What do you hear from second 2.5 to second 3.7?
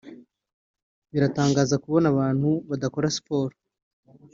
badakora siporo